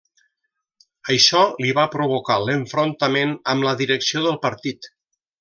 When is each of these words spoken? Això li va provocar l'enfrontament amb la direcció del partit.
Això 1.15 1.41
li 1.65 1.75
va 1.79 1.83
provocar 1.97 2.39
l'enfrontament 2.45 3.37
amb 3.55 3.69
la 3.69 3.75
direcció 3.83 4.25
del 4.27 4.41
partit. 4.49 4.91